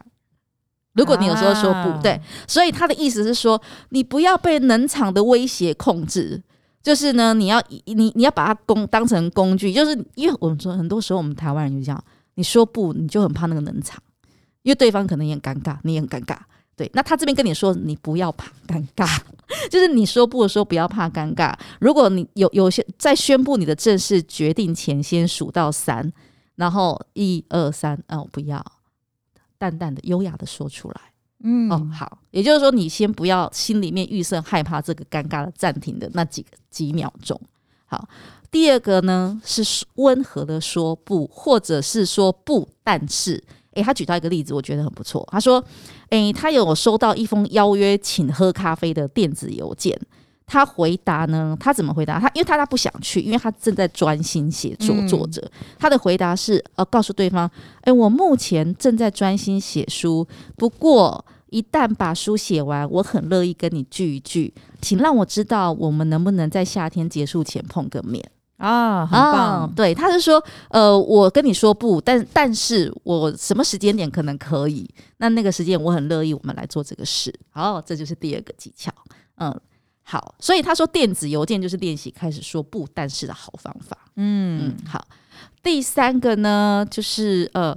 [0.95, 6.43] 如果你有时候说不、啊、对，所以他的意思是说，你不要被冷场的威胁控制。
[6.87, 12.05] 就是呢，你要你你要把它工当成工具，就是因为我们说很多时候我们台湾人就这样，
[12.37, 14.01] 你说不，你就很怕那个冷场，
[14.63, 16.39] 因为对方可能也很尴尬，你也很尴尬。
[16.77, 19.19] 对，那他这边跟你说，你不要怕尴尬，
[19.69, 21.53] 就是你说不的时候不要怕尴尬。
[21.81, 26.13] 如果你有有些在宣布你的正式决定前，先数到三，
[26.55, 28.65] 然后一二三，哦，不要，
[29.59, 31.01] 淡淡的、优雅的说出来。
[31.43, 37.41] 嗯，哦，好，也就是说，你先不要心里面预设害怕这个尴尬的暂停的那几个几秒钟。
[37.85, 38.09] 好，
[38.51, 39.63] 第二个呢是
[39.97, 43.43] 温和的说不，或者是说不，但是，
[43.75, 45.27] 诶，他举到一个例子，我觉得很不错。
[45.31, 45.63] 他说，
[46.09, 49.97] 诶，他有收到一封邀约请喝咖啡的电子邮件。
[50.47, 51.57] 他回答呢？
[51.59, 52.21] 他怎么回答？
[52.21, 54.95] 他因为他他不想去，因为他正在专心写作。
[55.09, 57.51] 作者、嗯、他的回答是：呃，告诉对方，
[57.83, 60.27] 哎，我目前正在专心写书。
[60.57, 64.55] 不过一旦把书写完，我很乐意跟你聚一聚。
[64.81, 68.25] 请让我知道，我们能不能在夏天结束前碰个面
[68.59, 69.05] 啊？
[69.05, 69.35] 很棒。
[69.35, 74.89] 啊、对，他是说，呃，我跟你说不，但但是我什么时间点可能可以？
[75.19, 77.35] 那那个时间我很乐意，我们来做这个事。
[77.51, 78.93] 好，这就是第二个技巧。
[79.39, 79.61] 嗯。
[80.09, 83.99] 好，所以他说电子邮件就是练习开始说不，但是的好方法。
[84.15, 85.05] 嗯嗯，好。
[85.65, 87.77] 第三个呢，就是呃，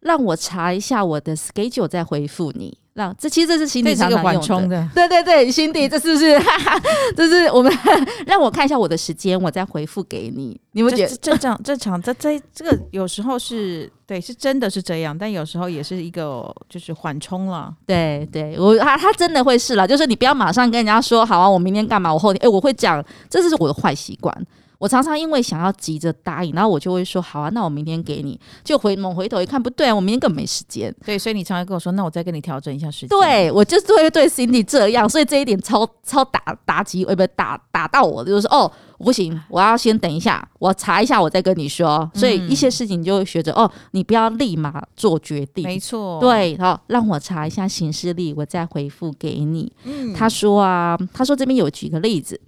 [0.00, 2.76] 让我查一下我的 schedule 再回复你。
[2.98, 6.36] 让这其实这是心底常常用的，的对对对，心底这是不是？
[7.16, 7.72] 这是我们
[8.26, 10.60] 让我看一下我的时间，我再回复给你。
[10.72, 17.72] 你们觉得这这这场这这这个有时候是对，是真的是这样，但有时候也是一个就是缓冲了。
[17.86, 22.12] 对对，我他他真的会是了，就是你不要马上跟人家说好啊，我明天干嘛？
[22.12, 24.34] 我后天哎，我会讲，这是我的坏习惯。
[24.78, 28.38] 我常常因为想要急着答应，然后我就会说好啊，那我明天给你。
[28.62, 30.94] 就回猛回头一看，不对啊，我明天根本没时间。
[31.04, 33.08] 对，所以你常常跟我说，那我再跟你调整一下时间。
[33.08, 42.08] 对，我就是会对 Cindy 这样，所以这一点超超打打击，呃，不打打到我，就是说哦，不行，我要先等一下，我查一下，我再跟你说。
[42.14, 45.64] 所以一些事情你就会学着哦，你不要立马做决定。
[45.64, 49.72] 没错，对，好，让我查一下行事历，我再回复给你。
[49.82, 52.40] 嗯，他说啊，他说这边有举个例子。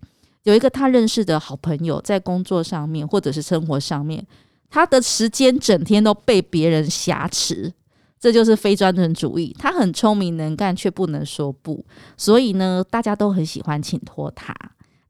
[0.44, 4.26] 有一个他认识的好朋友，在工作上面或者是生活上面，
[4.70, 7.72] 他的时间整天都被别人挟持，
[8.18, 9.54] 这就是非专横主义。
[9.58, 11.84] 他很聪明能干，却不能说不，
[12.16, 14.54] 所以呢，大家都很喜欢请托他。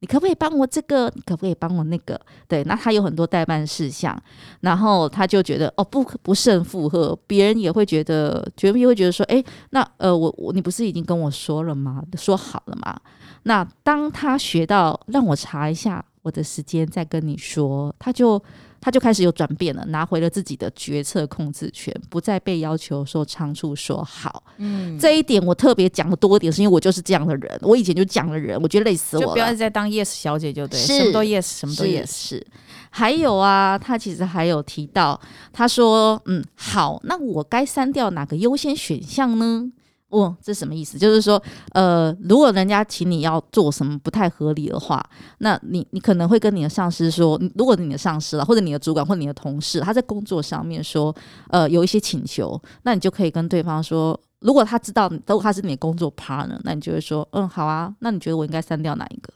[0.01, 1.11] 你可不可以帮我这个？
[1.15, 2.19] 你可不可以帮我那个？
[2.49, 4.19] 对，那他有很多代办事项，
[4.61, 12.03] 然后他就觉得哦，不不胜负荷，别人也会觉得，觉得会觉得说，诶，那呃，我我你不是已经跟我说了吗？
[12.17, 12.99] 说好了吗？
[13.45, 18.43] 那当他学到让我查一下我的时间再跟你说，他就
[18.81, 24.43] 他就开始有转变了，拿回了自己的决策控制权，不再被要求说仓促说好。
[24.59, 29.27] 嗯，这一点我特别讲的多一点，是因为我就是这样的人，我以前就这样的人，我觉得累死我了。
[29.29, 32.11] 就不要再当 yes 小姐就对，什么都 yes，什么都 yes。
[32.11, 32.47] 是，
[32.91, 35.19] 还有啊，他其实还有提到，
[35.53, 39.71] 他说，嗯，好，那我该删掉哪个优先选项呢？
[40.11, 40.99] 哦，这什么意思？
[40.99, 41.43] 就是说，
[41.73, 45.05] 呃，如果人家请你要做什么不太合理的话，
[45.39, 51.15] 那你你可能会跟你的上司说，如果你的上司了，或者你的主管或者你的同事，他在工作上面说，
[51.49, 59.33] 呃，有一些请求，那你就可以跟对方说，如果他知道都他是你的工作 partner，那你就会说，嗯，好啊，那你觉得我应该删掉哪一个？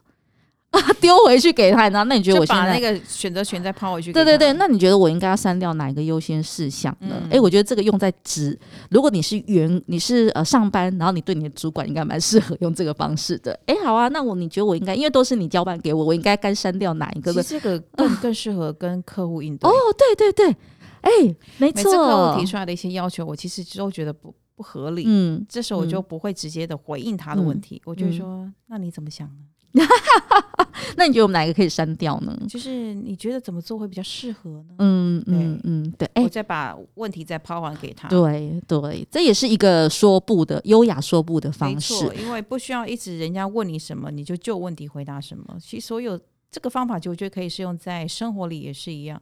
[1.01, 4.13] 丢回去给他，然后那你觉得我现在把那个选择权再抛回去？
[4.13, 7.17] 对对对，那你觉得我应该要删掉哪一个优先事项呢？
[7.31, 8.59] 哎、嗯，我觉得这个用在职，
[8.91, 13.59] 如果你是员，你是呃上班，然后你对你的主管应该蛮适合用这个方式的。
[13.67, 17.33] 哎，好啊，那我你觉得我应该，因为都是你交办给我，我应该该删掉哪一个？
[17.43, 19.71] 这个更 更适合跟客户应对。
[19.71, 20.57] 哦，对对对，
[21.03, 21.11] 哎，
[21.59, 25.05] 没错，每次客户提出来的一些要求，我其实都觉得不不合理。
[25.07, 29.35] 嗯，这时候我就不会直接的回应他的问题，嗯、我就说、嗯，那你怎么想呢？
[30.97, 32.37] 那你觉得我们哪一个可以删掉呢？
[32.49, 34.75] 就是你觉得怎么做会比较适合呢？
[34.79, 36.09] 嗯嗯嗯，对。
[36.15, 38.09] 哎，我再把问题再抛还给他。
[38.09, 41.95] 对对，这也是一个说不的优雅说不的方式。
[42.17, 45.57] 因为不需要一直人家问你什么，你就就问题回答什么。
[45.61, 46.19] 其实所有
[46.51, 49.21] 这个方法，就我觉得可以适用在生活里也是一样。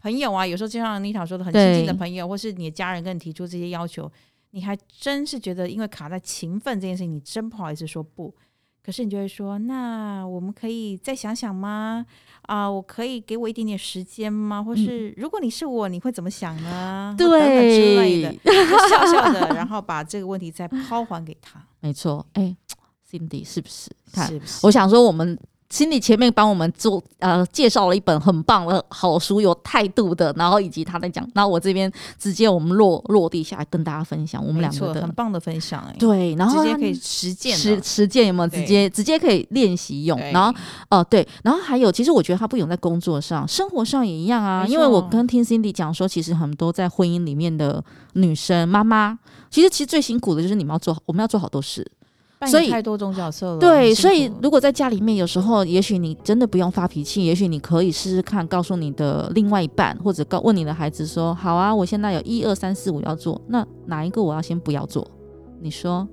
[0.00, 4.10] 朋友啊，有时候就像妮塔说的，很亲近的朋友，或是你的家人跟你提出这些要求，
[4.50, 8.34] 你还真是觉得因为卡在勤奋这件事情，你真不好意思说不。
[8.84, 12.04] 可是你就会说，那我们可以再想想吗？
[12.42, 14.62] 啊、呃，我可以给我一点点时间吗？
[14.62, 17.14] 或是如果你是我，你会怎么想呢？
[17.16, 21.58] 对，等等之类的，就笑笑的， 然后把这个问题再抛还给他。
[21.80, 22.54] 没错，哎
[23.10, 23.90] ，Cindy 是不是？
[24.12, 24.66] 看是不是？
[24.66, 25.38] 我想说我们。
[25.74, 38.46] 心里前面帮我们做呃介绍了一本很棒的好书，有态度的，然后以及他在讲，那我这边直接我们落落地下来跟大家分享我们两个的很棒的分享哎，对，然后直接可以实践实实践有没有？
[38.46, 40.50] 直接直接可以练习用，然后
[40.90, 47.82] 哦、呃、对，然后还有其实我觉得他不用在工作上，生活上也一样啊，因为我跟听 Cindy 讲说，其实很多在婚姻里面的
[48.12, 49.18] 女生妈妈，
[49.50, 51.84] 其实其实最辛苦的就是你们要做，我们要做好多事。
[52.46, 53.58] 所以太多种角色了。
[53.58, 65.06] 对，所以如果在家里面，有时候也许你真的不用发脾气，也许你可以试试看，告诉你的另外一半，或者告问你的孩子说：“好啊，我现在有一二三四五要做，那哪一个我要先不要做？”
[65.60, 66.06] 你说，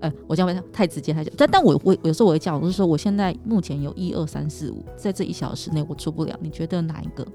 [0.00, 7.26] 哎、欸，我这样太直接太，但但我我有时候我会讲，我是说我现在目前有一二三四五，在这一小时内我做不了，你觉得哪一个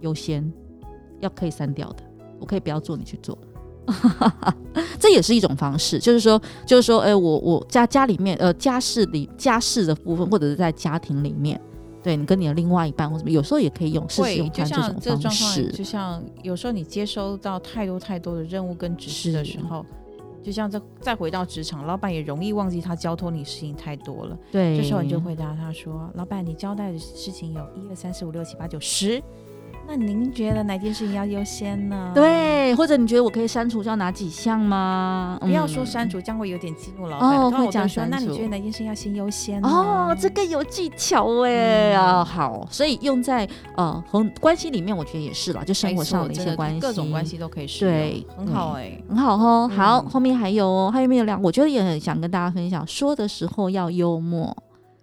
[0.00, 0.52] 优先
[1.20, 2.04] 要可以删掉的？
[2.40, 3.36] 我可以不要做，你去做。
[4.98, 11.60] 这也是一种方式，就是说，就是说，哎，我我家家里面，呃，家事里家事的部分，或者是在家庭里面，
[12.02, 14.76] 对你跟你的另外一半或什么，有时候也可以用试试用看这
[15.10, 15.70] 种方式。
[15.72, 19.84] 就像有时候你接收到太多太多的任务跟指示的时候，
[20.42, 24.38] 就像再再回到职场，老板也容易忘记他交托你事情太多了。
[24.52, 29.22] 对，这时候你就回答他说：“老板，你交代的事情有一二三四五六七八九十。”
[29.90, 32.12] 那您觉得哪件事情要优先呢？
[32.14, 35.38] 对，或者你觉得我可以删除掉哪几项吗？
[35.40, 37.40] 不要说删除，这样会有点激怒老板。
[37.40, 39.64] 哦，会讲说，那你觉得哪件事情要先优先？
[39.64, 49.70] 哦，这个有技巧哎啊、嗯，好，所以用在呃和关系里面，我觉得也是啦，就生活上的一些关系，各种关系都可以对，很好哎、欸，很好哦。
[49.74, 51.40] 好，后面还有哦，还有没有两？
[51.40, 54.54] 我觉得也很想跟大家分享，说的时候要幽默。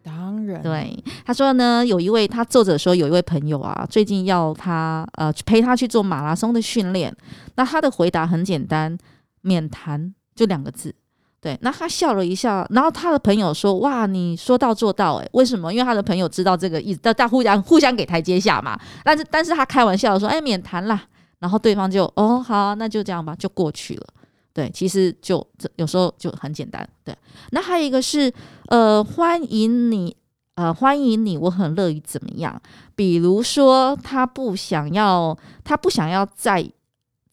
[0.05, 7.11] 当然，对他说呢，有一位他作者说有一位朋友啊，最近要他呃陪他去做马拉松的训练。
[7.55, 8.95] 那他的回答很简单，
[9.41, 10.93] 免谈，就两个字。
[11.41, 15.71] 对，那他笑了一下，然后他的朋友说：“哇，你说到做到诶，为什么？
[15.73, 18.79] 因为他的朋友知道这个意思，大家互相互相给台阶下嘛。
[19.03, 21.03] 但是但是他开玩笑说：哎，免谈啦。
[21.39, 24.07] 然后对方就哦好，那就这样吧，就过去了。”
[24.55, 26.87] 对，其实就这有时候就很简单。
[27.03, 27.13] 对，
[27.51, 28.33] 那还有一个是，
[28.67, 30.15] 呃，欢迎你，
[30.55, 32.61] 呃，欢迎你，我很乐于怎么样？
[32.95, 36.65] 比如说，他不想要，他不想要再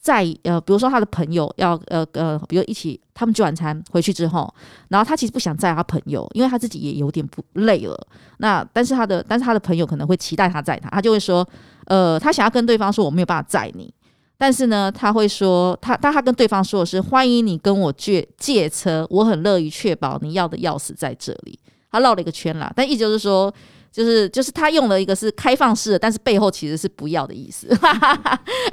[0.01, 4.53] 再呃，比如说他的朋友要呃呃，比如一起他们聚完餐回去之后，
[4.89, 7.97] 然后他其实不想载他朋友，因为他自己也有点不累了。
[8.39, 11.49] 那但是他的但是他的朋友可能会期待他载他，他就会说，
[11.87, 13.95] 呃，他想要跟对方说我没有办法载你。
[14.43, 21.57] 但是呢，他会说，他但他跟对方说的是欢迎你跟我借借车，我很乐于确保你要的钥匙在这里。
[21.93, 23.55] 他绕了一个圈啦，但意思就是说，
[23.93, 27.69] 就是就是他用了一个是开放式的，但是背后其实是不要的意思。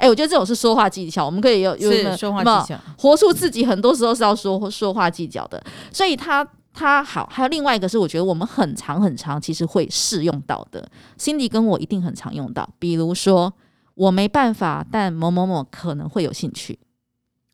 [0.00, 5.62] 欸，我觉得这种是说话技巧，我们可以有有说话技巧，活出自己，很多时候是要说说话技巧的。
[5.92, 13.54] 所以他他好，还有另外一个是，我觉得我们很长很长其实会适用到的，Cindy 跟我一定很常用到，比如说。
[13.94, 16.78] 我没办法，但某某某可能会有兴趣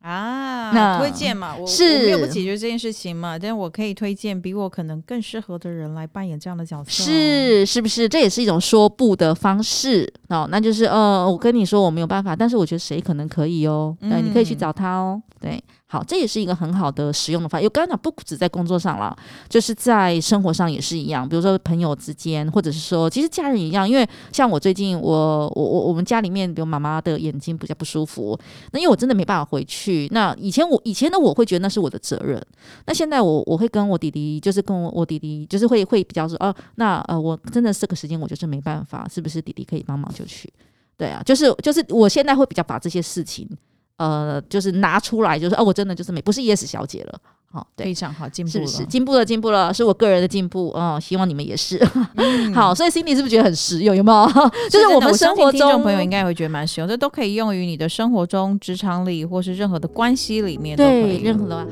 [0.00, 0.72] 啊。
[0.72, 8.08] 那推荐嘛，我是我没有不解决这件事情嘛，但我可以推荐比我可能更适合的人来扮演这样的角色，是是不是？
[8.08, 10.48] 这也是一种说不的方式哦。
[10.50, 13.96] 那就是呃，我跟你说我没有办法，但是我觉得谁可能可以哦。
[14.00, 15.22] 对，你可以去找他哦。
[15.40, 17.62] 对，好，这也是一个很好的使用的方法。
[17.62, 19.16] 有刚才讲，不止在工作上了，
[19.48, 21.28] 就是在生活上也是一样。
[21.28, 23.88] 比如说朋友之间，或者是说，其实家人一样。
[23.88, 28.36] 因为像我最近，我我我我们家里面，比如妈妈的眼睛比较不舒服，
[28.72, 30.08] 那因为我真的没办法回去。
[30.10, 32.44] 那以前我以前的我会觉得那是我的责任，
[32.86, 40.52] 那现在我我会跟我弟弟，就是跟我我弟弟，就是会会比较说，哦，那呃，我真的这个时间我就是没办法，是不是弟弟可以帮忙就去？
[40.98, 43.48] 对啊，就是就是我现在会比较把这些事情。
[43.96, 47.18] 呃，就是拿出来，就是哦，我真的就是美不是 yes 小姐了，
[47.50, 51.82] 好、非常好，进步了，是是进步了，进步了，是我个人的进步哦，希望你们也是，
[52.16, 53.96] 嗯、好，所以 Cindy 是不是觉得很实用？
[53.96, 54.50] 有没有？
[54.68, 61.66] 就是我们生活中，听众朋友应该会觉得蛮实用，这都可以用于你的生活中、职场里，或是任何的关系里面都可，对，任何的。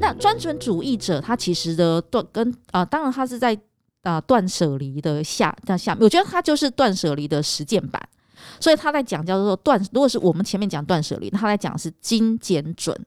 [0.00, 3.58] 那专准主义者，他其实的断跟啊、呃，当然他是在
[4.02, 8.00] 啊断舍离的下在下面，我觉得他就是断舍离的实践版。
[8.60, 12.98] 所以他在讲叫做断，如果是我们前面讲断舍离，他在讲是精简准，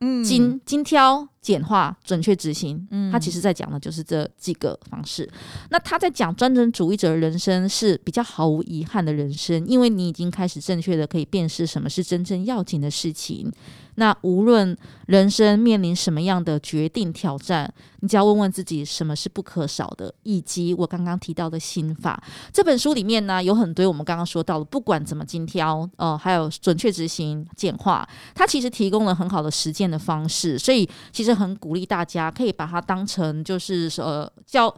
[0.00, 5.28] 嗯，精精挑简化准确执行，嗯，他其实在讲的就是这几个方式。
[5.70, 13.50] 那他在讲专政主义者的人生是比较毫无遗憾的人生，因为你已经开始正确的可以辨识什么是真正要紧的事情。
[13.96, 14.76] 那无论
[15.06, 22.22] 人生面临什么样的决定挑战，你只要问问自己什么是不可少的，以及我刚刚提到的心法。
[22.52, 34.74] 这本书里面呢，有很多我们刚刚说到的，不管怎么精挑，呃，还有准确执行、简化，它其实提供了很好的实践的方式，所以其实很鼓励大家可以把它当成就是呃教。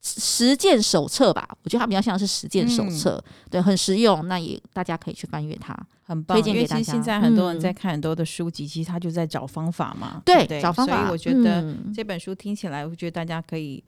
[0.00, 4.26] 实践手册吧，我觉得它比较像是实践手册，嗯、对，很实用。
[4.28, 6.36] 那也大家可以去翻阅它，很棒。
[6.36, 6.82] 推荐给大家。
[6.82, 10.96] 现在很多人在看很多的书籍，嗯、其实他就在找方法嘛，对，对对找方法。
[10.96, 13.82] 所以我觉得这本书听起来，我觉得大家可以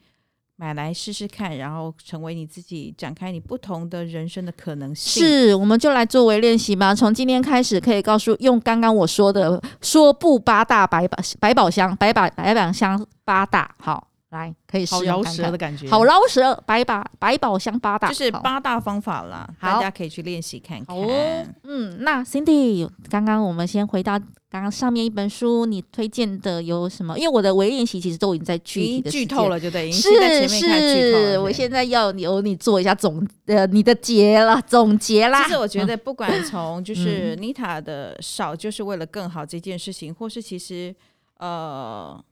[0.57, 5.23] 买来试试看，然后成为你自己，展开你不同的人生的可能性。
[5.23, 6.93] 是，我们就来作为练习吧。
[6.93, 14.10] 从今天开始，可以告诉用刚刚我说的说不八大百宝百宝箱百宝百宝箱八大好。
[14.31, 20.97] 来，可以试饶舌的感觉，好饶舌，百把百宝箱八大，就是八大方法啦，好大家可以去练习看看。
[20.97, 24.17] 哦、嗯，那 Cindy，刚刚我们先回到
[24.49, 27.19] 刚刚上面一本书，你推荐的有什么？
[27.19, 35.43] 因为我的微练习其实都已经在具体的剧透了，就对，是是，我现在要由你做一下总呃你的结了总结啦。
[35.43, 40.95] 其实我觉得， 不管从就是 Nita 的少就是为了更好这件事情，嗯、或是其实
[41.39, 42.25] 呃。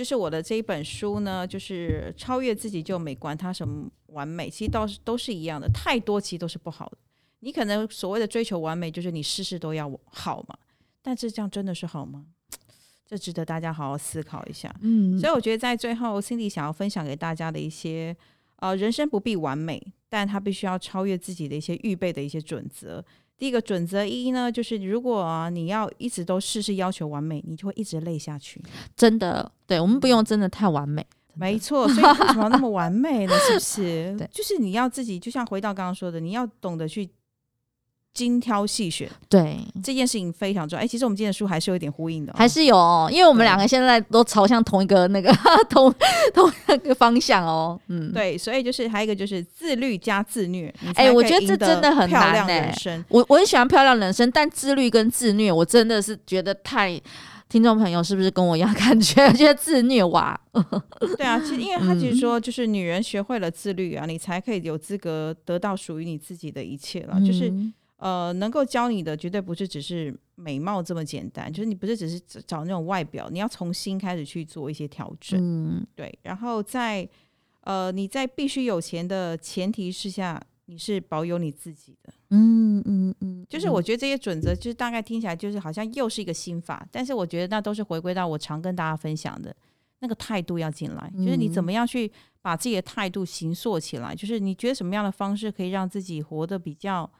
[0.00, 6.96] 就是我的这一本书呢，就是超越自己就美观，它什么完美，其实倒是都是一样的，太多其实都是不好的。
[7.40, 10.56] 你可能所谓的追求完美，就是你事事都要好嘛，
[11.02, 12.24] 但是这样真的是好吗？
[13.06, 14.74] 这值得大家好好思考一下。
[14.80, 18.16] 嗯，所以我觉得在最后，Cindy 想要分享给大家的一些，
[18.56, 23.04] 呃，人生不必完美，但他必须要超越自己的一些预备的一些准则。
[23.40, 28.62] 第一个准则一呢，就是如果、啊、你要一直都事事要求完美，你就会一直累下去。
[28.94, 31.04] 真的，对，我们不用真的太完美。
[31.34, 33.32] 没错，所以为什么要那么完美呢？
[33.38, 34.14] 是不是？
[34.18, 37.08] 对，就是你要自己，就像回到刚刚说的，你要懂得去。
[38.12, 40.80] 精挑细选，对这件事情非常重要。
[40.80, 45.32] 哎、欸，其实我们今天的书还是有一点呼应的、哦，还是有，哦，因为我们两个现在都朝向同一个那个
[45.70, 45.94] 同
[46.34, 47.80] 同一个方向哦。
[47.88, 50.74] 嗯，对，所以就是还有一个就是自律加自虐。
[50.94, 53.04] 哎、欸，我觉得这真的很难呢。
[53.08, 57.00] 我我很喜欢漂亮人生，但自律跟自虐，我真的是觉得太。
[57.48, 59.28] 听众朋友是不是跟我一样感觉？
[59.32, 60.40] 觉得自虐哇？
[61.18, 67.52] 对啊，其实因为他其实说，就是女人学会了自律啊，嗯、你才可以有资格得到属于你自己的一切了，嗯、就是。
[68.00, 76.18] 呃，能够教你的绝对不是只是美貌这么简单，就是你不是只是找那种外表，你要从心开始去做一些调整，嗯，对。
[76.22, 77.06] 然后在
[77.60, 89.54] 呃你在必须有钱的前提之下，你是保有你自己的，嗯嗯嗯，嗯就是我觉得这些准则，就是大概听起来就是好像又是一个心法，但是我觉得那都是回归到我常跟大家分享的
[89.98, 97.10] 那个态度要进来，就是你怎么样去把自己的态度形塑起来，就是你觉得什么样的方式可以让自己活得比较。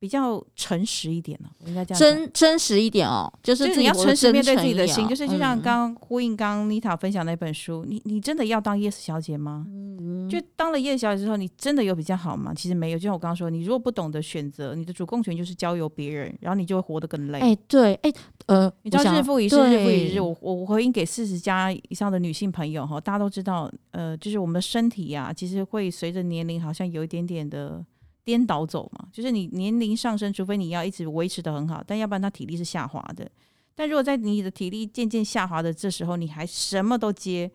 [0.00, 9.66] 比较诚实一点呢，应该这样真真实一点哦，就是，就是你要诚实面对自己的心，就是就像刚刚呼应刚刚妮塔分享那本书，嗯、你你真的要当 yes 小姐吗？
[9.68, 12.54] 嗯、就当了 yes 小姐之后，你真的有比较好吗？
[12.54, 17.40] 其实没有，就像我刚刚说，你如果不懂得选择，你的主控权就是交由别人，然后你就会活得更累。
[17.40, 18.12] 哎，对，哎，
[18.46, 27.84] 呃，你知道日复一日，日复一日，我我回应给四十加以上的女性朋友哈，大家都知道，呃，就是我们的身体呀、啊，其实会随着年龄好像有一点点的。
[28.28, 33.26] 颠倒走嘛，就是你年龄上升，除非你要一直维持的很好，但要不然他体力是下滑的。
[33.74, 37.50] 但如果在你的体力渐渐下滑的这时候，你还什么都接，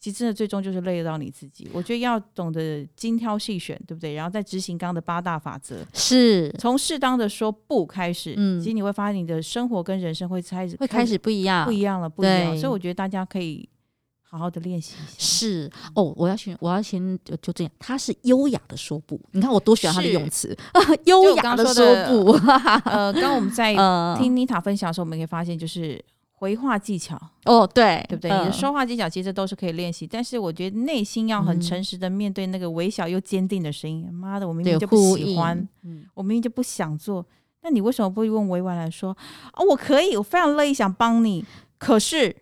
[0.00, 1.70] 其实真的最终就是累到你自己。
[1.72, 4.14] 我觉得要懂得精挑细选，对不对？
[4.14, 8.34] 然后再执行刚刚的八大法则，是从适当的说不开始。
[8.36, 12.58] 嗯，其实你会发现你的生活跟人生会开始会开始不一样，不一样了，不一样。
[12.58, 13.68] 所以我觉得大家可以。
[14.36, 15.14] 好好的练习一下。
[15.16, 17.72] 是哦，我要先，我要先就就这样。
[17.78, 20.56] 他是优雅的说不，你看我多喜欢他的用词，
[21.06, 22.32] 优雅的说不。
[22.84, 23.74] 呃，刚刚我们在
[24.20, 27.18] 听妮塔分享的时候，我们可以发现，就是回话技巧。
[27.44, 28.30] 哦，对，对不对？
[28.30, 34.06] 你的说话技巧其实都是可以练习，但是我觉得内心要很诚实的面对那个微小又坚定的声音。
[34.12, 35.66] 妈的，我明明就不喜欢，
[36.14, 37.24] 我明明就不想做，
[37.62, 39.16] 那你为什么不用委婉来说？
[39.54, 41.44] 哦，我可以，我非常乐意想帮你，
[41.78, 42.36] 可是。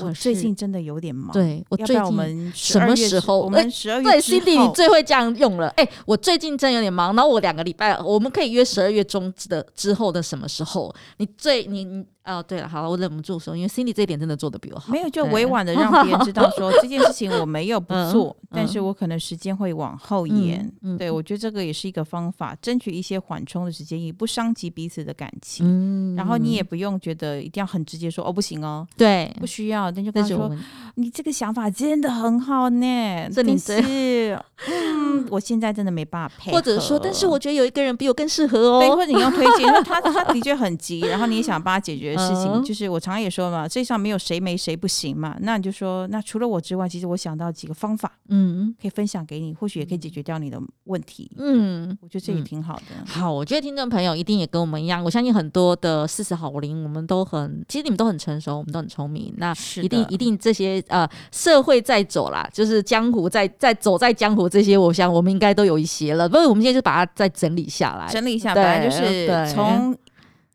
[0.00, 3.40] 我最近真的有点忙，对，我最近我们什么时候？
[3.40, 5.68] 我们十二月对，Cindy，你最会这样用了。
[5.76, 10.94] 哎、欸，我最近真有点忙，然后我两个礼拜，我们可以约十二月中的之后的什么时候？
[11.18, 12.04] 你最你你。
[12.26, 14.92] 哦，对了，好了，我忍不住说，因为 Cindy 这一点真的做的比我好。
[14.92, 20.60] 没有，就委婉的让别人知道说这件事情我没有不做，嗯、 但是我可能时间会往后延。
[20.82, 25.64] 嗯嗯、对，我觉得这个也是一个方法，争取一些缓冲的时间，也不伤及彼此的感情。
[25.64, 30.50] 嗯、然后你也不用觉得一定要很直接说哦，不行哦，对，不需要，那就跟他说
[30.96, 34.36] 你这个想法真的很好呢， 这里是，
[34.68, 42.15] 嗯，我现在真的没办法配合，或者说，但是我觉得有一个人比我更适合哦，对，或者你用推荐，因为他他的确很急，然后你也想帮他解决。
[42.16, 45.36] 事情就是我常常也说嘛，世界上没有谁没谁不行嘛。
[45.40, 51.30] 那你就说，那除了我之外，其实我想到几个方法，嗯，可以分享给你，或许也可以解决掉你的问题。
[51.38, 52.82] 嗯，我觉得这也挺好的。
[53.06, 59.32] 好，我觉得听众朋友一定也跟我们一样，我相信很多的四十好龄，我们都很，其实你们都很成熟，我们都很聪明。
[59.36, 66.28] 那一定一定这些呃，社会在走啦，就是江湖在在走在江湖这些，我想我们应该都有一些了。
[66.28, 69.96] 不过我们现在就把它再整理下来，整理一下，本来就是从。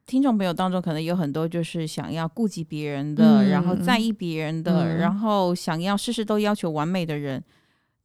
[0.05, 7.41] 听众朋友当中，可能有很多就是想要顾及别人的，嗯、然后在意别人的，嗯、然后想要事事都要求完美的人。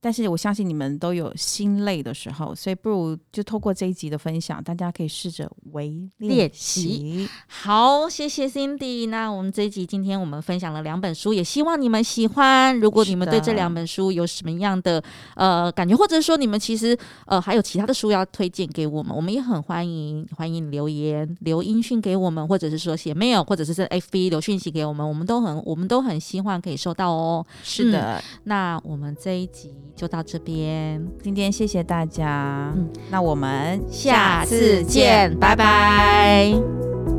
[0.01, 7.29] 但是我相信你们都有心累的时候，所以不如就透过这一集的分享，大家可以试着为练习。
[7.49, 9.09] 好，谢谢 Cindy。
[9.09, 12.79] 那我们这一集今天我们分享了两本书，也希望你们喜欢。
[12.79, 15.03] 如果你们对这两本书有什么样的
[15.35, 27.45] 呃感觉，或者说你们其实呃还有其他的书要推荐给我们，我们也很欢迎欢迎留言留音讯给我们，或者是说写 mail，或者是在 FB 留讯息给我们，我们都很我们都很希望可以收到哦。
[27.65, 29.75] 是的，那我们这一集。
[29.97, 35.57] 就到这边，今天谢谢大家，嗯，那我们下次见，拜拜。
[35.57, 37.16] 拜拜。